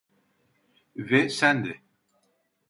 [0.95, 1.75] Ve sen de…